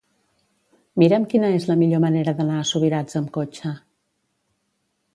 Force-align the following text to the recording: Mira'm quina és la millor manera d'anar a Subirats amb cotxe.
Mira'm 1.03 1.27
quina 1.33 1.51
és 1.59 1.69
la 1.73 1.77
millor 1.83 2.03
manera 2.07 2.35
d'anar 2.41 2.57
a 2.63 2.67
Subirats 2.73 3.23
amb 3.23 3.33
cotxe. 3.39 3.79